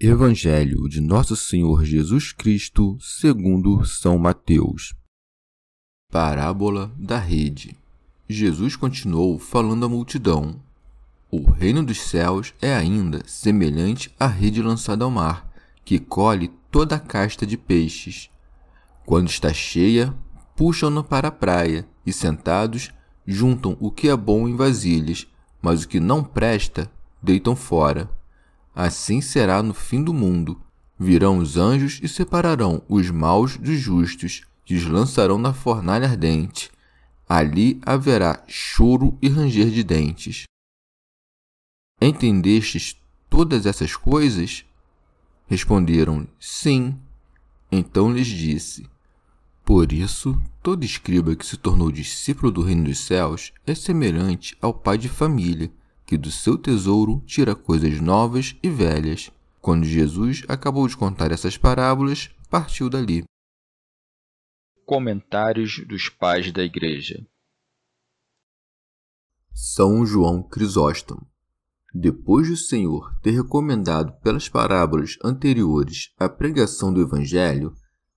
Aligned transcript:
Evangelho 0.00 0.88
de 0.88 1.00
Nosso 1.00 1.36
Senhor 1.36 1.84
Jesus 1.84 2.32
Cristo, 2.32 2.98
segundo 3.00 3.84
São 3.84 4.18
Mateus. 4.18 4.92
Parábola 6.10 6.92
da 6.98 7.16
rede. 7.16 7.76
Jesus 8.28 8.74
continuou 8.74 9.38
falando 9.38 9.86
à 9.86 9.88
multidão. 9.88 10.60
O 11.30 11.48
reino 11.48 11.80
dos 11.80 12.00
céus 12.00 12.52
é 12.60 12.74
ainda 12.74 13.22
semelhante 13.24 14.12
à 14.18 14.26
rede 14.26 14.60
lançada 14.60 15.04
ao 15.04 15.12
mar, 15.12 15.48
que 15.84 16.00
colhe 16.00 16.50
toda 16.72 16.96
a 16.96 17.00
casta 17.00 17.46
de 17.46 17.56
peixes. 17.56 18.28
Quando 19.06 19.28
está 19.28 19.52
cheia, 19.54 20.12
puxam-na 20.56 21.04
para 21.04 21.28
a 21.28 21.32
praia 21.32 21.86
e, 22.04 22.12
sentados, 22.12 22.90
juntam 23.24 23.76
o 23.78 23.92
que 23.92 24.08
é 24.08 24.16
bom 24.16 24.48
em 24.48 24.56
vasilhas, 24.56 25.24
mas 25.62 25.84
o 25.84 25.88
que 25.88 26.00
não 26.00 26.24
presta, 26.24 26.90
deitam 27.22 27.54
fora. 27.54 28.10
Assim 28.74 29.20
será 29.20 29.62
no 29.62 29.72
fim 29.72 30.02
do 30.02 30.12
mundo. 30.12 30.60
Virão 30.98 31.38
os 31.38 31.56
anjos 31.56 32.00
e 32.02 32.08
separarão 32.08 32.82
os 32.88 33.10
maus 33.10 33.56
dos 33.56 33.78
justos, 33.78 34.42
e 34.68 34.74
os 34.74 34.84
lançarão 34.86 35.38
na 35.38 35.52
fornalha 35.52 36.08
ardente. 36.08 36.70
Ali 37.28 37.80
haverá 37.86 38.42
choro 38.48 39.16
e 39.22 39.28
ranger 39.28 39.70
de 39.70 39.84
dentes. 39.84 40.44
Entendestes 42.00 43.00
todas 43.30 43.64
essas 43.64 43.94
coisas? 43.94 44.64
Responderam: 45.46 46.26
Sim. 46.40 46.98
Então 47.70 48.12
lhes 48.12 48.26
disse: 48.26 48.88
Por 49.64 49.92
isso, 49.92 50.40
todo 50.62 50.84
escriba 50.84 51.36
que 51.36 51.46
se 51.46 51.56
tornou 51.56 51.92
discípulo 51.92 52.50
do 52.50 52.62
reino 52.62 52.84
dos 52.84 52.98
céus 52.98 53.52
é 53.66 53.74
semelhante 53.74 54.56
ao 54.60 54.74
pai 54.74 54.98
de 54.98 55.08
família 55.08 55.70
que 56.06 56.16
do 56.16 56.30
seu 56.30 56.58
tesouro 56.58 57.22
tira 57.26 57.54
coisas 57.54 58.00
novas 58.00 58.56
e 58.62 58.68
velhas. 58.68 59.30
Quando 59.60 59.84
Jesus 59.84 60.42
acabou 60.48 60.86
de 60.86 60.96
contar 60.96 61.32
essas 61.32 61.56
parábolas, 61.56 62.30
partiu 62.50 62.90
dali. 62.90 63.24
Comentários 64.84 65.84
dos 65.86 66.08
Pais 66.08 66.52
da 66.52 66.62
Igreja 66.62 67.26
São 69.52 70.04
João 70.04 70.42
Crisóstomo 70.42 71.26
depois 71.94 72.48
do 72.48 72.56
Senhor 72.56 73.14
ter 73.22 73.30
recomendado 73.30 74.12
pelas 74.20 74.48
parábolas 74.48 75.16
anteriores 75.22 76.12
a 76.18 76.28
pregação 76.28 76.92
do 76.92 77.00
Evangelho, 77.00 77.72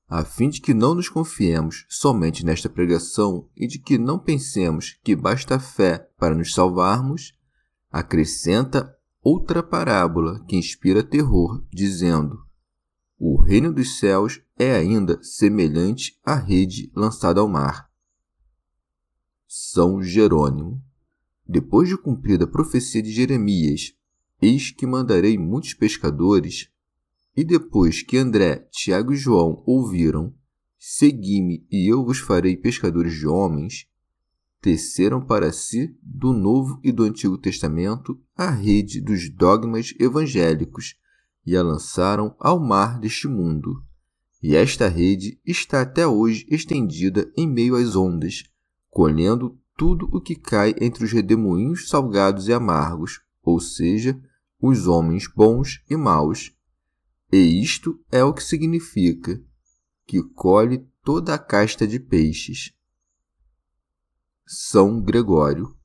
a 0.09 0.25
fim 0.25 0.49
de 0.49 0.59
que 0.59 0.73
não 0.73 0.95
nos 0.95 1.07
confiemos 1.07 1.85
somente 1.87 2.43
nesta 2.43 2.67
pregação 2.67 3.47
e 3.55 3.67
de 3.67 3.77
que 3.77 3.99
não 3.99 4.17
pensemos 4.17 4.97
que 5.03 5.15
basta 5.15 5.59
fé 5.59 6.09
para 6.17 6.33
nos 6.33 6.55
salvarmos, 6.55 7.33
acrescenta 7.99 8.95
outra 9.23 9.63
parábola 9.63 10.43
que 10.45 10.55
inspira 10.55 11.03
terror, 11.03 11.65
dizendo: 11.71 12.37
O 13.17 13.41
reino 13.41 13.73
dos 13.73 13.97
céus 13.97 14.41
é 14.57 14.75
ainda 14.75 15.21
semelhante 15.23 16.19
à 16.23 16.35
rede 16.35 16.91
lançada 16.95 17.41
ao 17.41 17.47
mar. 17.47 17.89
São 19.47 20.01
Jerônimo. 20.01 20.81
Depois 21.47 21.87
de 21.87 21.97
cumprida 21.97 22.43
a 22.43 22.47
profecia 22.47 23.01
de 23.01 23.11
Jeremias, 23.11 23.93
eis 24.41 24.69
que 24.69 24.85
mandarei 24.85 25.37
muitos 25.37 25.73
pescadores, 25.73 26.69
e 27.35 27.43
depois 27.43 28.03
que 28.03 28.17
André, 28.17 28.67
Tiago 28.69 29.13
e 29.13 29.15
João 29.15 29.63
ouviram, 29.65 30.35
segui-me 30.77 31.65
e 31.71 31.91
eu 31.91 32.03
vos 32.03 32.19
farei 32.19 32.57
pescadores 32.57 33.13
de 33.13 33.25
homens, 33.25 33.87
teceram 34.61 35.21
para 35.21 35.51
si, 35.51 35.95
do 36.01 36.33
Novo 36.33 36.79
e 36.83 36.91
do 36.91 37.03
Antigo 37.03 37.37
Testamento, 37.37 38.19
a 38.35 38.49
rede 38.49 39.01
dos 39.01 39.29
dogmas 39.29 39.93
evangélicos 39.99 40.95
e 41.45 41.55
a 41.55 41.63
lançaram 41.63 42.35
ao 42.39 42.59
mar 42.59 42.99
deste 42.99 43.27
mundo. 43.27 43.81
E 44.41 44.55
esta 44.55 44.87
rede 44.87 45.39
está 45.45 45.81
até 45.81 46.05
hoje 46.05 46.45
estendida 46.49 47.31
em 47.35 47.47
meio 47.47 47.75
às 47.75 47.95
ondas, 47.95 48.43
colhendo 48.89 49.57
tudo 49.75 50.09
o 50.11 50.19
que 50.19 50.35
cai 50.35 50.73
entre 50.81 51.05
os 51.05 51.11
redemoinhos 51.11 51.87
salgados 51.89 52.47
e 52.47 52.53
amargos, 52.53 53.21
ou 53.43 53.59
seja, 53.59 54.19
os 54.59 54.87
homens 54.87 55.27
bons 55.27 55.83
e 55.89 55.95
maus. 55.95 56.51
E 57.31 57.61
isto 57.61 57.99
é 58.11 58.23
o 58.23 58.33
que 58.33 58.43
significa 58.43 59.41
que 60.05 60.23
colhe 60.23 60.87
toda 61.03 61.33
a 61.33 61.37
casta 61.37 61.85
de 61.85 61.99
peixes. 61.99 62.73
São 64.49 65.01
Gregório. 65.01 65.75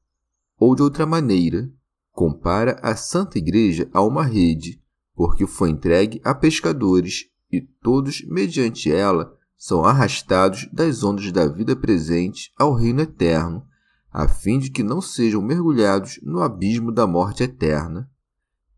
Ou 0.57 0.77
de 0.77 0.83
outra 0.83 1.05
maneira, 1.05 1.69
compara 2.13 2.79
a 2.81 2.95
Santa 2.95 3.37
Igreja 3.37 3.91
a 3.93 4.01
uma 4.01 4.23
rede, 4.23 4.81
porque 5.17 5.49
foi 5.49 5.71
entregue 5.71 6.21
a 6.23 6.33
pescadores 6.33 7.29
e 7.51 7.61
todos, 7.61 8.25
mediante 8.29 8.89
ela, 8.93 9.37
são 9.59 9.85
arrastados 9.85 10.69
das 10.73 11.03
ondas 11.03 11.33
da 11.33 11.49
vida 11.49 11.75
presente 11.75 12.53
ao 12.57 12.73
reino 12.73 13.01
eterno, 13.01 13.67
a 14.13 14.29
fim 14.29 14.61
de 14.61 14.71
que 14.71 14.85
não 14.85 15.01
sejam 15.01 15.43
mergulhados 15.43 16.21
no 16.23 16.41
abismo 16.41 16.93
da 16.93 17.05
morte 17.05 17.43
eterna. 17.43 18.09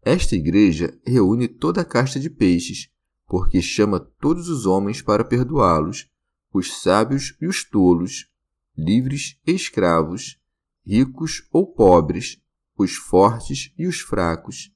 Esta 0.03 0.35
igreja 0.35 0.99
reúne 1.07 1.47
toda 1.47 1.83
a 1.83 1.85
casta 1.85 2.19
de 2.19 2.31
peixes, 2.31 2.89
porque 3.27 3.61
chama 3.61 4.01
todos 4.01 4.49
os 4.49 4.65
homens 4.65 5.03
para 5.03 5.25
perdoá-los, 5.25 6.09
os 6.55 6.81
sábios 6.81 7.37
e 7.39 7.47
os 7.47 7.65
tolos, 7.65 8.33
livres 8.77 9.39
escravos, 9.47 10.39
ricos 10.85 11.47
ou 11.53 11.67
pobres, 11.67 12.39
os 12.77 12.95
fortes 12.95 13.73
e 13.79 13.87
os 13.87 14.01
fracos. 14.01 14.71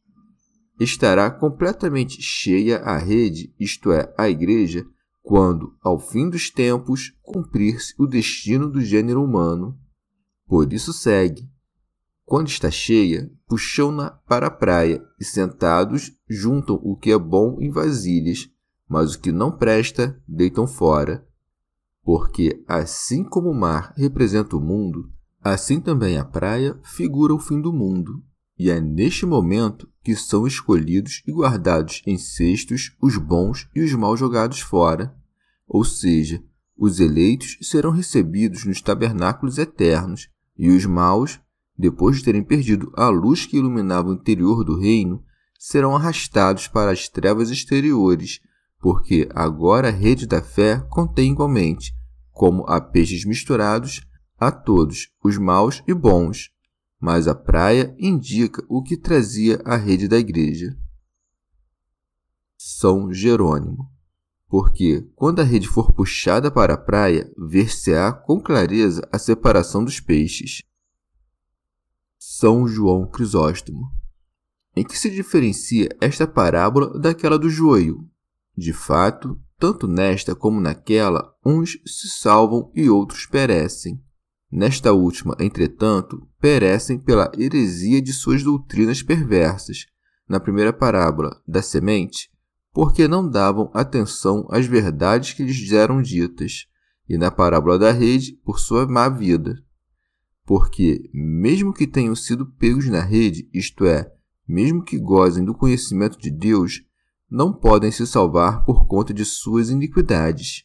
Estará 0.80 1.30
completamente 1.30 2.22
cheia 2.22 2.78
a 2.78 2.96
rede, 2.96 3.52
isto 3.58 3.90
é, 3.90 4.14
a 4.16 4.28
Igreja, 4.28 4.86
quando, 5.20 5.76
ao 5.82 5.98
fim 5.98 6.30
dos 6.30 6.50
tempos, 6.50 7.12
cumprir-se 7.20 7.94
o 7.98 8.06
destino 8.06 8.70
do 8.70 8.80
gênero 8.80 9.22
humano. 9.22 9.78
Por 10.46 10.72
isso 10.72 10.92
segue. 10.92 11.50
Quando 12.24 12.48
está 12.48 12.70
cheia, 12.70 13.30
puxam-na 13.46 14.10
para 14.10 14.46
a 14.46 14.50
praia 14.50 15.04
e, 15.20 15.24
sentados, 15.24 16.12
juntam 16.28 16.76
o 16.82 16.96
que 16.96 17.10
é 17.10 17.18
bom 17.18 17.58
em 17.60 17.70
vasilhas, 17.70 18.48
mas 18.88 19.14
o 19.14 19.20
que 19.20 19.32
não 19.32 19.50
presta, 19.50 20.22
deitam 20.26 20.66
fora 20.66 21.27
porque 22.08 22.64
assim 22.66 23.22
como 23.22 23.50
o 23.50 23.54
mar 23.54 23.92
representa 23.94 24.56
o 24.56 24.60
mundo, 24.62 25.12
assim 25.42 25.78
também 25.78 26.16
a 26.16 26.24
praia 26.24 26.80
figura 26.82 27.34
o 27.34 27.38
fim 27.38 27.60
do 27.60 27.70
mundo, 27.70 28.24
e 28.58 28.70
é 28.70 28.80
neste 28.80 29.26
momento 29.26 29.86
que 30.02 30.16
são 30.16 30.46
escolhidos 30.46 31.22
e 31.26 31.32
guardados 31.32 32.00
em 32.06 32.16
cestos 32.16 32.96
os 32.98 33.18
bons 33.18 33.68
e 33.74 33.82
os 33.82 33.92
maus 33.92 34.18
jogados 34.18 34.60
fora, 34.60 35.14
ou 35.66 35.84
seja, 35.84 36.42
os 36.78 36.98
eleitos 36.98 37.58
serão 37.60 37.90
recebidos 37.90 38.64
nos 38.64 38.80
tabernáculos 38.80 39.58
eternos, 39.58 40.30
e 40.56 40.70
os 40.70 40.86
maus, 40.86 41.38
depois 41.76 42.16
de 42.16 42.24
terem 42.24 42.42
perdido 42.42 42.90
a 42.96 43.10
luz 43.10 43.44
que 43.44 43.58
iluminava 43.58 44.08
o 44.08 44.14
interior 44.14 44.64
do 44.64 44.80
reino, 44.80 45.22
serão 45.58 45.94
arrastados 45.94 46.68
para 46.68 46.90
as 46.90 47.06
trevas 47.06 47.50
exteriores, 47.50 48.40
porque 48.80 49.28
agora 49.34 49.88
a 49.88 49.92
rede 49.92 50.26
da 50.26 50.40
fé 50.40 50.80
contém 50.88 51.32
igualmente 51.32 51.97
como 52.38 52.64
a 52.68 52.80
peixes 52.80 53.24
misturados, 53.24 54.00
a 54.38 54.52
todos, 54.52 55.10
os 55.24 55.36
maus 55.36 55.82
e 55.88 55.92
bons, 55.92 56.50
mas 57.00 57.26
a 57.26 57.34
praia 57.34 57.92
indica 57.98 58.64
o 58.68 58.80
que 58.80 58.96
trazia 58.96 59.60
a 59.64 59.74
rede 59.74 60.06
da 60.06 60.16
igreja. 60.16 60.78
São 62.56 63.12
Jerônimo. 63.12 63.90
Porque, 64.46 65.02
quando 65.16 65.40
a 65.40 65.42
rede 65.42 65.66
for 65.66 65.92
puxada 65.92 66.48
para 66.48 66.74
a 66.74 66.78
praia, 66.78 67.28
ver-se-á 67.36 68.12
com 68.12 68.40
clareza 68.40 69.02
a 69.12 69.18
separação 69.18 69.84
dos 69.84 69.98
peixes. 69.98 70.62
São 72.16 72.68
João 72.68 73.04
Crisóstomo. 73.10 73.90
Em 74.76 74.84
que 74.84 74.96
se 74.96 75.10
diferencia 75.10 75.88
esta 76.00 76.24
parábola 76.24 76.96
daquela 77.00 77.36
do 77.36 77.50
joio? 77.50 78.08
De 78.56 78.72
fato, 78.72 79.38
tanto 79.58 79.88
nesta 79.88 80.34
como 80.34 80.60
naquela, 80.60 81.34
uns 81.44 81.78
se 81.84 82.08
salvam 82.08 82.70
e 82.74 82.88
outros 82.88 83.26
perecem. 83.26 84.00
Nesta 84.50 84.92
última, 84.92 85.36
entretanto, 85.38 86.26
perecem 86.40 86.98
pela 86.98 87.30
heresia 87.36 88.00
de 88.00 88.12
suas 88.12 88.42
doutrinas 88.42 89.02
perversas. 89.02 89.86
Na 90.28 90.40
primeira 90.40 90.72
parábola, 90.72 91.42
da 91.46 91.60
semente, 91.60 92.30
porque 92.72 93.08
não 93.08 93.28
davam 93.28 93.70
atenção 93.74 94.46
às 94.50 94.66
verdades 94.66 95.32
que 95.32 95.42
lhes 95.42 95.72
eram 95.72 96.00
ditas, 96.00 96.66
e 97.08 97.18
na 97.18 97.30
parábola 97.30 97.78
da 97.78 97.90
rede, 97.90 98.34
por 98.44 98.60
sua 98.60 98.86
má 98.86 99.08
vida. 99.08 99.54
Porque, 100.46 101.10
mesmo 101.12 101.72
que 101.72 101.86
tenham 101.86 102.14
sido 102.14 102.46
pegos 102.46 102.86
na 102.86 103.00
rede, 103.00 103.48
isto 103.52 103.84
é, 103.84 104.10
mesmo 104.46 104.82
que 104.82 104.98
gozem 104.98 105.44
do 105.44 105.54
conhecimento 105.54 106.18
de 106.18 106.30
Deus, 106.30 106.82
não 107.30 107.52
podem 107.52 107.90
se 107.90 108.06
salvar 108.06 108.64
por 108.64 108.86
conta 108.86 109.12
de 109.12 109.24
suas 109.24 109.70
iniquidades 109.70 110.64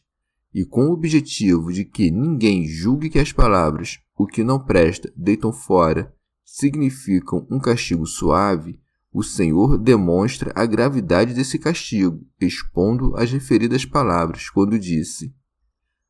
e 0.52 0.64
com 0.64 0.86
o 0.86 0.92
objetivo 0.92 1.72
de 1.72 1.84
que 1.84 2.10
ninguém 2.10 2.66
julgue 2.66 3.10
que 3.10 3.18
as 3.18 3.32
palavras 3.32 3.98
o 4.16 4.26
que 4.26 4.44
não 4.44 4.58
presta 4.58 5.12
deitam 5.16 5.52
fora 5.52 6.14
significam 6.44 7.46
um 7.50 7.58
castigo 7.58 8.06
suave, 8.06 8.80
o 9.12 9.22
Senhor 9.22 9.78
demonstra 9.78 10.52
a 10.54 10.66
gravidade 10.66 11.34
desse 11.34 11.58
castigo, 11.58 12.26
expondo 12.40 13.16
as 13.16 13.30
referidas 13.30 13.84
palavras, 13.84 14.50
quando 14.50 14.78
disse: 14.78 15.34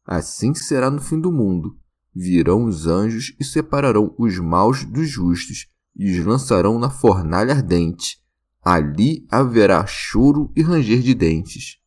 Assim 0.04 0.54
será 0.54 0.90
no 0.90 1.00
fim 1.00 1.20
do 1.20 1.30
mundo. 1.30 1.78
Virão 2.14 2.64
os 2.64 2.86
anjos 2.86 3.34
e 3.38 3.44
separarão 3.44 4.14
os 4.18 4.38
maus 4.38 4.84
dos 4.84 5.08
justos 5.08 5.66
e 5.96 6.18
os 6.18 6.24
lançarão 6.24 6.78
na 6.78 6.88
fornalha 6.88 7.54
ardente. 7.54 8.18
Ali 8.64 9.26
haverá 9.30 9.84
choro 9.86 10.50
e 10.56 10.62
ranger 10.62 11.00
de 11.00 11.14
dentes 11.14 11.84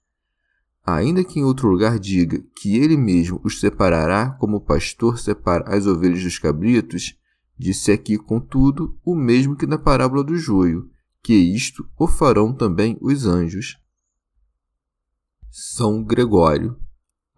ainda 0.88 1.21
que 1.21 1.38
em 1.38 1.44
outro 1.44 1.68
lugar 1.68 2.00
diga 2.00 2.41
que 2.56 2.77
ele 2.77 2.95
mesmo 2.95 3.41
os 3.44 3.59
separará 3.59 4.31
como 4.31 4.57
o 4.57 4.62
pastor 4.62 5.19
separa 5.19 5.75
as 5.75 5.85
ovelhas 5.85 6.24
dos 6.24 6.39
cabritos, 6.39 7.19
disse 7.59 7.91
aqui, 7.91 8.18
contudo, 8.18 8.97
o 9.03 9.13
mesmo 9.13 9.57
que 9.57 9.68
na 9.68 9.77
parábola 9.77 10.24
do 10.24 10.38
joio, 10.38 10.89
que 11.21 11.33
isto 11.33 11.85
o 12.00 12.07
farão 12.07 12.53
também 12.53 12.97
os 13.01 13.25
anjos. 13.25 13.77
São 15.51 16.01
Gregório. 16.01 16.80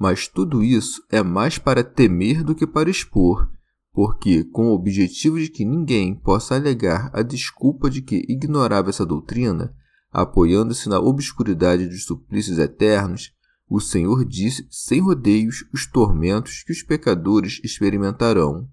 Mas 0.01 0.29
tudo 0.29 0.63
isso 0.63 1.03
é 1.11 1.21
mais 1.21 1.57
para 1.57 1.83
temer 1.83 2.41
do 2.41 2.55
que 2.55 2.65
para 2.65 2.89
expor, 2.89 3.51
porque, 3.91 4.43
com 4.43 4.67
o 4.67 4.73
objetivo 4.73 5.39
de 5.39 5.49
que 5.49 5.65
ninguém 5.65 6.15
possa 6.15 6.55
alegar 6.55 7.09
a 7.13 7.21
desculpa 7.21 7.89
de 7.89 8.01
que 8.01 8.25
ignorava 8.29 8.89
essa 8.89 9.05
doutrina, 9.05 9.73
apoiando-se 10.11 10.87
na 10.89 10.99
obscuridade 10.99 11.87
dos 11.87 12.05
suplícios 12.05 12.57
eternos, 12.59 13.33
o 13.67 13.79
Senhor 13.79 14.25
disse 14.25 14.67
sem 14.69 14.99
rodeios 14.99 15.63
os 15.73 15.85
tormentos 15.85 16.63
que 16.63 16.71
os 16.71 16.81
pecadores 16.81 17.61
experimentarão. 17.63 18.67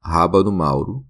Rábano 0.00 0.50
Mauro 0.50 1.04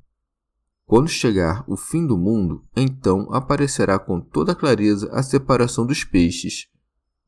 Quando 0.85 1.09
chegar 1.09 1.65
o 1.69 1.77
fim 1.77 2.05
do 2.05 2.17
mundo, 2.17 2.65
então 2.75 3.33
aparecerá 3.33 3.99
com 3.99 4.21
toda 4.21 4.55
clareza 4.55 5.09
a 5.13 5.23
separação 5.23 5.87
dos 5.87 6.03
peixes, 6.03 6.69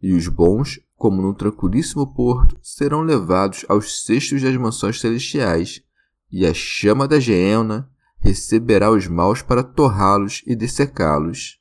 e 0.03 0.13
os 0.13 0.29
bons, 0.29 0.81
como 0.97 1.21
num 1.21 1.35
tranquilíssimo 1.35 2.15
porto, 2.15 2.59
serão 2.63 3.03
levados 3.03 3.65
aos 3.69 4.05
cestos 4.05 4.43
das 4.43 4.57
mansões 4.57 5.01
celestiais, 5.01 5.83
e 6.31 6.47
a 6.47 6.55
chama 6.55 7.09
da 7.09 7.19
geena 7.19 7.91
receberá 8.19 8.91
os 8.91 9.07
maus 9.09 9.43
para 9.43 9.65
torrá-los 9.65 10.43
e 10.47 10.55
dessecá-los. 10.55 11.59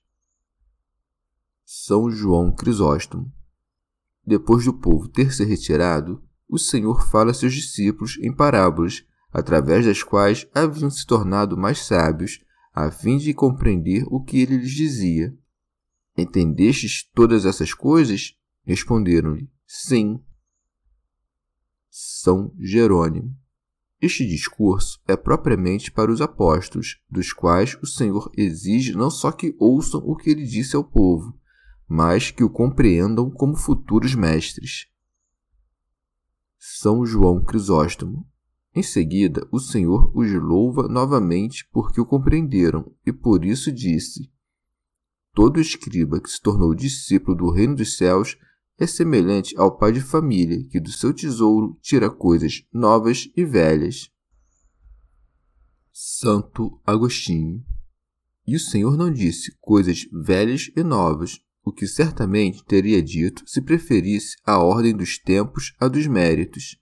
São 1.66 2.10
João 2.10 2.54
Crisóstomo. 2.54 3.32
Depois 4.26 4.66
do 4.66 4.74
povo 4.74 5.08
ter 5.08 5.34
se 5.34 5.44
retirado, 5.44 6.24
o 6.48 6.58
Senhor 6.58 7.08
fala 7.08 7.32
a 7.32 7.34
seus 7.34 7.54
discípulos 7.54 8.18
em 8.22 8.36
parábolas, 8.36 9.06
através 9.32 9.86
das 9.86 10.04
quais 10.04 10.48
haviam 10.54 10.90
se 10.90 11.06
tornado 11.06 11.56
mais 11.56 11.86
sábios, 11.86 12.44
a 12.74 12.92
fim 12.92 13.18
de 13.18 13.34
compreender 13.34 14.04
o 14.08 14.24
que 14.24 14.40
ele 14.40 14.58
lhes 14.58 14.72
dizia. 14.72 15.36
Entendestes 16.20 17.10
todas 17.14 17.46
essas 17.46 17.74
coisas? 17.74 18.36
Responderam-lhe: 18.66 19.50
Sim. 19.66 20.22
São 21.90 22.54
Jerônimo. 22.60 23.34
Este 24.02 24.26
discurso 24.26 25.00
é 25.08 25.16
propriamente 25.16 25.92
para 25.92 26.12
os 26.12 26.22
apóstolos, 26.22 27.02
dos 27.10 27.32
quais 27.34 27.78
o 27.82 27.86
Senhor 27.86 28.32
exige 28.36 28.94
não 28.94 29.10
só 29.10 29.32
que 29.32 29.56
ouçam 29.60 30.02
o 30.06 30.16
que 30.16 30.30
ele 30.30 30.46
disse 30.46 30.76
ao 30.76 30.84
povo, 30.84 31.38
mas 31.88 32.32
que 32.32 32.44
o 32.44 32.50
compreendam 32.50 33.30
como 33.30 33.56
futuros 33.56 34.14
mestres. 34.14 34.88
São 36.58 37.06
João 37.06 37.44
Crisóstomo. 37.44 38.28
Em 38.76 38.84
seguida, 38.84 39.48
o 39.52 39.60
Senhor 39.60 40.12
os 40.14 40.32
louva 40.32 40.88
novamente 40.88 41.68
porque 41.72 42.00
o 42.00 42.06
compreenderam, 42.06 42.94
e 43.06 43.12
por 43.12 43.44
isso 43.44 43.72
disse: 43.72 44.32
Todo 45.34 45.60
escriba 45.60 46.20
que 46.20 46.30
se 46.30 46.42
tornou 46.42 46.74
discípulo 46.74 47.38
do 47.38 47.52
reino 47.52 47.76
dos 47.76 47.96
céus 47.98 48.38
é 48.78 48.88
semelhante 48.88 49.54
ao 49.58 49.78
pai 49.78 49.92
de 49.92 50.02
família 50.02 50.64
que 50.70 50.80
do 50.80 50.92
seu 50.92 51.14
tesouro 51.14 51.78
tira 51.82 52.10
coisas 52.10 52.64
novas 52.74 53.30
e 53.36 53.44
velhas. 53.44 54.10
Santo 55.92 56.82
Agostinho. 56.86 57.64
E 58.48 58.56
o 58.56 58.60
Senhor 58.60 58.98
não 58.98 59.12
disse 59.12 59.56
coisas 59.60 60.08
velhas 60.12 60.72
e 60.76 60.82
novas, 60.82 61.40
o 61.64 61.72
que 61.72 61.86
certamente 61.86 62.64
teria 62.66 63.02
dito 63.02 63.44
se 63.46 63.62
preferisse 63.62 64.38
a 64.46 64.58
ordem 64.58 64.96
dos 64.96 65.20
tempos 65.20 65.76
à 65.80 65.88
dos 65.88 66.08
méritos. 66.08 66.78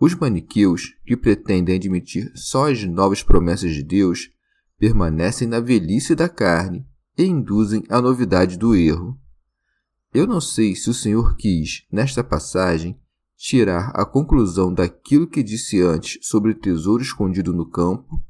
Os 0.00 0.14
maniqueus, 0.14 0.94
que 1.04 1.16
pretendem 1.16 1.76
admitir 1.76 2.32
só 2.34 2.70
as 2.70 2.84
novas 2.84 3.22
promessas 3.22 3.72
de 3.72 3.82
Deus, 3.82 4.30
permanecem 4.78 5.46
na 5.46 5.60
velhice 5.60 6.14
da 6.14 6.28
carne 6.28 6.86
e 7.16 7.24
induzem 7.24 7.84
a 7.88 8.00
novidade 8.00 8.56
do 8.56 8.74
erro. 8.74 9.18
Eu 10.12 10.26
não 10.26 10.40
sei 10.40 10.74
se 10.74 10.88
o 10.90 10.94
Senhor 10.94 11.36
quis, 11.36 11.86
nesta 11.90 12.22
passagem, 12.22 12.98
tirar 13.36 13.90
a 13.94 14.04
conclusão 14.04 14.72
daquilo 14.72 15.26
que 15.26 15.42
disse 15.42 15.80
antes 15.82 16.18
sobre 16.22 16.52
o 16.52 16.54
tesouro 16.54 17.02
escondido 17.02 17.52
no 17.52 17.68
campo, 17.68 18.24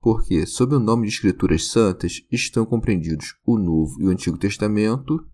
porque, 0.00 0.46
sob 0.46 0.74
o 0.74 0.80
nome 0.80 1.06
de 1.06 1.14
Escrituras 1.14 1.66
Santas, 1.66 2.22
estão 2.30 2.64
compreendidos 2.64 3.34
o 3.44 3.58
Novo 3.58 4.00
e 4.00 4.06
o 4.06 4.10
Antigo 4.10 4.38
Testamento, 4.38 5.24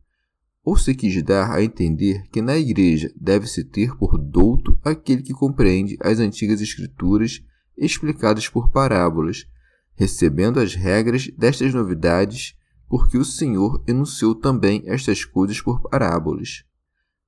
ou 0.65 0.77
se 0.77 0.95
quis 0.95 1.23
dar 1.23 1.53
a 1.53 1.63
entender 1.63 2.25
que 2.33 2.43
na 2.43 2.59
Igreja 2.59 3.13
deve-se 3.17 3.65
ter 3.65 3.97
por 3.97 4.19
douto 4.19 4.79
aquele 4.85 5.23
que 5.23 5.33
compreende 5.33 5.97
as 6.01 6.19
antigas 6.19 6.61
Escrituras 6.61 7.41
explicadas 7.79 8.49
por 8.49 8.73
parábolas, 8.73 9.47
recebendo 9.95 10.59
as 10.59 10.75
regras 10.75 11.29
destas 11.39 11.73
novidades, 11.73 12.57
porque 12.89 13.19
o 13.19 13.25
Senhor 13.25 13.83
enunciou 13.87 14.35
também 14.35 14.83
estas 14.87 15.25
coisas 15.25 15.61
por 15.61 15.81
parábolas, 15.81 16.65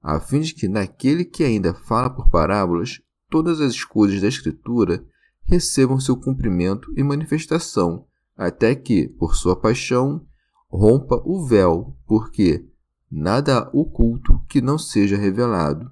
a 0.02 0.20
fim 0.20 0.40
de 0.40 0.54
que 0.54 0.68
naquele 0.68 1.24
que 1.24 1.42
ainda 1.42 1.74
fala 1.74 2.08
por 2.08 2.30
parábolas, 2.30 3.00
todas 3.28 3.60
as 3.60 3.82
coisas 3.84 4.20
da 4.20 4.28
Escritura 4.28 5.04
recebam 5.42 5.98
seu 5.98 6.16
cumprimento 6.16 6.92
e 6.96 7.02
manifestação, 7.02 8.06
até 8.36 8.74
que, 8.74 9.08
por 9.08 9.34
sua 9.34 9.56
paixão, 9.56 10.24
rompa 10.70 11.20
o 11.24 11.44
véu, 11.46 11.96
porque 12.06 12.66
nada 13.10 13.68
oculto 13.72 14.40
que 14.48 14.60
não 14.60 14.78
seja 14.78 15.16
revelado, 15.16 15.90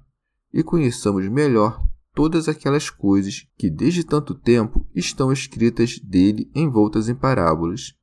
e 0.53 0.63
conheçamos 0.63 1.27
melhor 1.27 1.83
todas 2.13 2.47
aquelas 2.47 2.89
coisas 2.89 3.47
que 3.57 3.69
desde 3.69 4.03
tanto 4.03 4.33
tempo 4.33 4.87
estão 4.95 5.31
escritas 5.31 5.99
dele 5.99 6.49
envoltas 6.55 7.09
em 7.09 7.15
parábolas. 7.15 7.93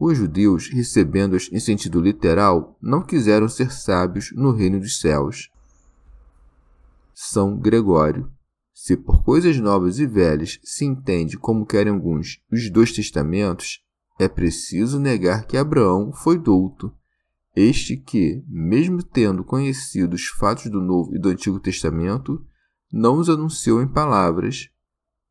Os 0.00 0.18
judeus, 0.18 0.68
recebendo-as 0.70 1.48
em 1.52 1.60
sentido 1.60 2.00
literal, 2.00 2.76
não 2.80 3.02
quiseram 3.02 3.48
ser 3.48 3.70
sábios 3.70 4.32
no 4.34 4.50
reino 4.50 4.80
dos 4.80 4.98
céus. 4.98 5.50
São 7.14 7.56
Gregório 7.56 8.32
se 8.82 8.96
por 8.96 9.22
coisas 9.22 9.58
novas 9.58 9.98
e 9.98 10.06
velhas 10.06 10.58
se 10.64 10.86
entende 10.86 11.36
como 11.36 11.66
querem 11.66 11.92
alguns 11.92 12.40
os 12.50 12.70
dois 12.70 12.90
testamentos, 12.90 13.84
é 14.18 14.26
preciso 14.26 14.98
negar 14.98 15.46
que 15.46 15.58
Abraão 15.58 16.14
foi 16.14 16.38
douto, 16.38 16.90
este 17.54 17.94
que, 17.98 18.42
mesmo 18.48 19.02
tendo 19.02 19.44
conhecido 19.44 20.14
os 20.14 20.28
fatos 20.28 20.70
do 20.70 20.80
Novo 20.80 21.14
e 21.14 21.18
do 21.18 21.28
Antigo 21.28 21.60
Testamento, 21.60 22.42
não 22.90 23.18
os 23.18 23.28
anunciou 23.28 23.82
em 23.82 23.86
palavras. 23.86 24.70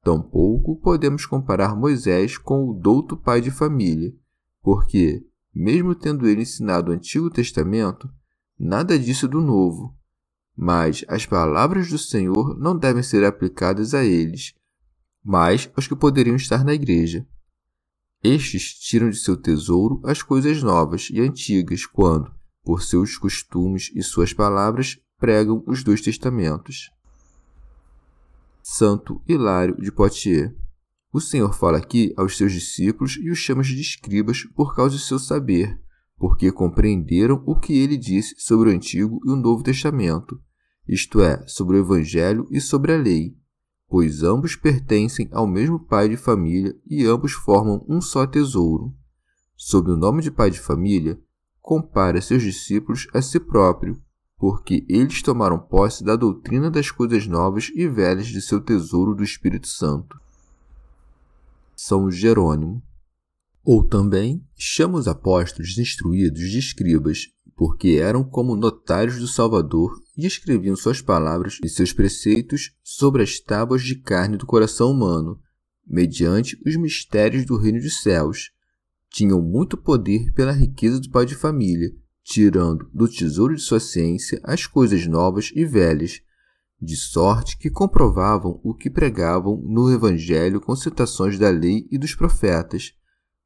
Tampouco 0.03 0.79
podemos 0.79 1.25
comparar 1.25 1.75
Moisés 1.75 2.37
com 2.37 2.69
o 2.69 2.73
douto 2.75 3.17
pai 3.17 3.41
de 3.41 3.49
família, 3.49 4.13
porque, 4.61 5.25
mesmo 5.53 5.95
tendo 5.95 6.27
ele 6.27 6.41
ensinado 6.41 6.91
o 6.91 6.93
Antigo 6.93 7.29
Testamento, 7.29 8.09
nada 8.57 8.97
disse 8.99 9.27
do 9.27 9.41
Novo. 9.41 9.95
Mas 10.55 11.05
as 11.07 11.25
palavras 11.25 11.89
do 11.89 11.97
Senhor 11.97 12.57
não 12.57 12.77
devem 12.77 13.01
ser 13.01 13.23
aplicadas 13.23 13.93
a 13.93 14.03
eles, 14.03 14.53
mas 15.23 15.69
aos 15.75 15.87
que 15.87 15.95
poderiam 15.95 16.35
estar 16.35 16.63
na 16.63 16.73
igreja. 16.73 17.25
Estes 18.21 18.73
tiram 18.73 19.09
de 19.09 19.17
seu 19.17 19.37
tesouro 19.37 20.01
as 20.03 20.21
coisas 20.21 20.61
novas 20.61 21.09
e 21.09 21.21
antigas 21.21 21.85
quando, 21.85 22.33
por 22.63 22.83
seus 22.83 23.17
costumes 23.17 23.89
e 23.95 24.03
suas 24.03 24.33
palavras, 24.33 24.99
pregam 25.17 25.63
os 25.65 25.83
dois 25.83 26.01
testamentos. 26.01 26.91
Santo 28.61 29.21
Hilário 29.27 29.75
de 29.81 29.91
Poitiers 29.91 30.53
o 31.11 31.19
Senhor 31.19 31.53
fala 31.53 31.77
aqui 31.77 32.13
aos 32.15 32.37
seus 32.37 32.51
discípulos 32.51 33.17
e 33.21 33.31
os 33.31 33.37
chama 33.37 33.63
de 33.63 33.79
escribas 33.79 34.43
por 34.55 34.75
causa 34.75 34.95
de 34.95 35.01
seu 35.01 35.17
saber, 35.17 35.79
porque 36.17 36.51
compreenderam 36.51 37.41
o 37.45 37.55
que 37.55 37.73
ele 37.73 37.97
disse 37.97 38.35
sobre 38.37 38.69
o 38.69 38.73
Antigo 38.73 39.19
e 39.25 39.31
o 39.31 39.35
Novo 39.35 39.63
Testamento, 39.63 40.39
isto 40.87 41.21
é, 41.21 41.43
sobre 41.47 41.77
o 41.77 41.79
Evangelho 41.79 42.47
e 42.51 42.61
sobre 42.61 42.93
a 42.93 42.97
lei, 42.97 43.35
pois 43.87 44.21
ambos 44.21 44.55
pertencem 44.55 45.27
ao 45.31 45.47
mesmo 45.47 45.79
pai 45.79 46.09
de 46.09 46.17
família 46.17 46.75
e 46.85 47.05
ambos 47.05 47.31
formam 47.31 47.83
um 47.89 47.99
só 48.01 48.27
tesouro. 48.27 48.93
Sob 49.55 49.91
o 49.91 49.97
nome 49.97 50.21
de 50.21 50.29
pai 50.29 50.51
de 50.51 50.59
família, 50.59 51.19
compara 51.59 52.21
seus 52.21 52.43
discípulos 52.43 53.07
a 53.13 53.21
si 53.21 53.39
próprio, 53.39 53.99
porque 54.37 54.85
eles 54.87 55.21
tomaram 55.21 55.59
posse 55.59 56.03
da 56.03 56.15
doutrina 56.15 56.69
das 56.69 56.91
coisas 56.91 57.27
novas 57.27 57.71
e 57.75 57.87
velhas 57.87 58.27
de 58.27 58.41
seu 58.41 58.61
tesouro 58.61 59.13
do 59.13 59.23
Espírito 59.23 59.67
Santo. 59.67 60.17
São 61.81 62.11
Jerônimo. 62.11 62.83
Ou 63.63 63.87
também 63.87 64.45
chama 64.53 64.97
os 64.97 65.07
apóstolos 65.07 65.77
instruídos 65.77 66.41
de 66.51 66.59
escribas, 66.59 67.27
porque 67.55 68.01
eram 68.01 68.21
como 68.21 68.57
notários 68.57 69.17
do 69.17 69.29
Salvador 69.29 69.97
e 70.17 70.25
escreviam 70.25 70.75
suas 70.75 71.01
palavras 71.01 71.57
e 71.63 71.69
seus 71.69 71.93
preceitos 71.93 72.75
sobre 72.83 73.23
as 73.23 73.39
tábuas 73.39 73.81
de 73.81 73.95
carne 73.95 74.35
do 74.35 74.45
coração 74.45 74.91
humano, 74.91 75.39
mediante 75.87 76.61
os 76.65 76.75
mistérios 76.75 77.45
do 77.45 77.55
reino 77.55 77.79
dos 77.79 78.01
céus. 78.01 78.51
Tinham 79.09 79.41
muito 79.41 79.77
poder 79.77 80.33
pela 80.33 80.51
riqueza 80.51 80.99
do 80.99 81.09
pai 81.09 81.25
de 81.25 81.35
família, 81.35 81.89
tirando 82.25 82.89
do 82.93 83.07
tesouro 83.07 83.55
de 83.55 83.61
sua 83.61 83.79
ciência 83.79 84.41
as 84.43 84.65
coisas 84.65 85.07
novas 85.07 85.49
e 85.55 85.63
velhas, 85.63 86.21
de 86.81 86.95
sorte 86.95 87.57
que 87.57 87.69
comprovavam 87.69 88.59
o 88.63 88.73
que 88.73 88.89
pregavam 88.89 89.57
no 89.57 89.91
Evangelho 89.91 90.61
com 90.61 90.75
citações 90.75 91.37
da 91.37 91.49
lei 91.49 91.87
e 91.91 91.97
dos 91.97 92.15
profetas. 92.15 92.93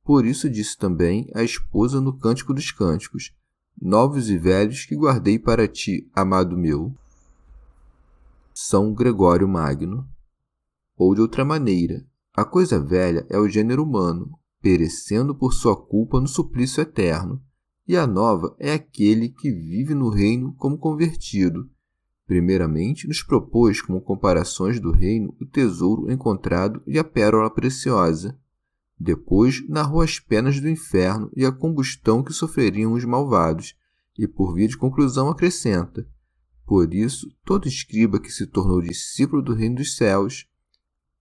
Por 0.03 0.25
isso 0.25 0.49
disse 0.49 0.77
também 0.77 1.27
a 1.33 1.43
esposa 1.43 1.99
no 1.99 2.17
Cântico 2.17 2.53
dos 2.53 2.71
Cânticos: 2.71 3.33
Novos 3.81 4.29
e 4.29 4.37
velhos 4.37 4.85
que 4.85 4.95
guardei 4.95 5.39
para 5.39 5.67
ti, 5.67 6.09
amado 6.13 6.55
meu. 6.55 6.93
São 8.53 8.93
Gregório 8.93 9.47
Magno. 9.47 10.07
Ou 10.95 11.15
de 11.15 11.21
outra 11.21 11.43
maneira, 11.43 12.05
a 12.35 12.45
coisa 12.45 12.79
velha 12.79 13.25
é 13.29 13.39
o 13.39 13.49
gênero 13.49 13.83
humano, 13.83 14.37
perecendo 14.61 15.33
por 15.33 15.53
sua 15.53 15.75
culpa 15.75 16.21
no 16.21 16.27
suplício 16.27 16.81
eterno, 16.81 17.41
e 17.87 17.97
a 17.97 18.05
nova 18.05 18.55
é 18.59 18.73
aquele 18.73 19.29
que 19.29 19.51
vive 19.51 19.95
no 19.95 20.09
reino 20.09 20.53
como 20.53 20.77
convertido 20.77 21.69
Primeiramente, 22.25 23.07
nos 23.07 23.21
propôs 23.21 23.81
como 23.81 24.01
comparações 24.01 24.79
do 24.79 24.91
reino 24.91 25.35
o 25.41 25.45
tesouro 25.45 26.11
encontrado 26.11 26.81
e 26.87 26.97
a 26.97 27.03
pérola 27.03 27.49
preciosa. 27.49 28.37
Depois, 28.97 29.67
narrou 29.67 30.01
as 30.01 30.19
penas 30.19 30.59
do 30.59 30.69
inferno 30.69 31.29
e 31.35 31.45
a 31.45 31.51
combustão 31.51 32.23
que 32.23 32.31
sofreriam 32.31 32.93
os 32.93 33.03
malvados, 33.03 33.75
e 34.17 34.27
por 34.27 34.53
via 34.53 34.67
de 34.67 34.77
conclusão 34.77 35.29
acrescenta: 35.29 36.07
Por 36.65 36.93
isso, 36.93 37.27
todo 37.43 37.67
escriba 37.67 38.19
que 38.19 38.31
se 38.31 38.47
tornou 38.47 38.81
discípulo 38.81 39.41
do 39.41 39.53
reino 39.53 39.75
dos 39.75 39.97
céus, 39.97 40.47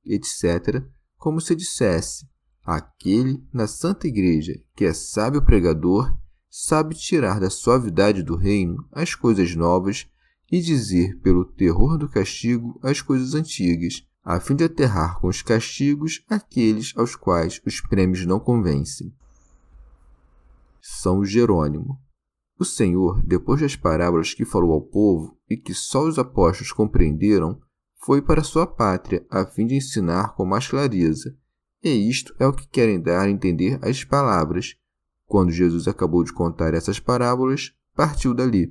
etc., 0.04 0.84
como 1.16 1.40
se 1.40 1.56
dissesse: 1.56 2.28
aquele 2.64 3.42
na 3.52 3.66
santa 3.66 4.06
igreja 4.06 4.60
que 4.76 4.84
é 4.84 4.92
sábio 4.92 5.42
pregador, 5.42 6.16
sabe 6.48 6.94
tirar 6.94 7.40
da 7.40 7.50
suavidade 7.50 8.22
do 8.22 8.36
reino 8.36 8.86
as 8.92 9.14
coisas 9.14 9.56
novas 9.56 10.06
e 10.52 10.60
dizer 10.60 11.18
pelo 11.20 11.46
terror 11.46 11.96
do 11.96 12.06
castigo 12.06 12.78
as 12.82 13.00
coisas 13.00 13.34
antigas, 13.34 14.06
a 14.22 14.38
fim 14.38 14.54
de 14.54 14.64
aterrar 14.64 15.18
com 15.18 15.26
os 15.26 15.40
castigos 15.40 16.22
aqueles 16.28 16.92
aos 16.94 17.16
quais 17.16 17.58
os 17.64 17.80
prêmios 17.80 18.26
não 18.26 18.38
convencem. 18.38 19.10
São 20.78 21.24
Jerônimo. 21.24 21.98
O 22.58 22.66
Senhor, 22.66 23.22
depois 23.24 23.62
das 23.62 23.74
parábolas 23.74 24.34
que 24.34 24.44
falou 24.44 24.72
ao 24.72 24.82
povo 24.82 25.34
e 25.48 25.56
que 25.56 25.72
só 25.72 26.06
os 26.06 26.18
apóstolos 26.18 26.70
compreenderam, 26.70 27.58
foi 28.04 28.20
para 28.20 28.44
sua 28.44 28.66
pátria 28.66 29.24
a 29.30 29.46
fim 29.46 29.66
de 29.66 29.76
ensinar 29.76 30.34
com 30.34 30.44
mais 30.44 30.68
clareza. 30.68 31.34
E 31.82 31.88
isto 32.10 32.34
é 32.38 32.46
o 32.46 32.52
que 32.52 32.68
querem 32.68 33.00
dar 33.00 33.22
a 33.22 33.30
entender 33.30 33.78
as 33.82 34.04
palavras. 34.04 34.76
Quando 35.24 35.50
Jesus 35.50 35.88
acabou 35.88 36.22
de 36.22 36.32
contar 36.32 36.74
essas 36.74 37.00
parábolas, 37.00 37.72
partiu 37.96 38.34
dali. 38.34 38.70